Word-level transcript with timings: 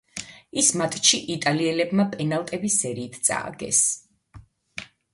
ის 0.61 0.71
მატჩი 0.81 1.19
იტალიელებმა 1.35 2.07
პენალტების 2.15 2.81
სერიით 2.87 3.23
წააგეს. 3.31 3.87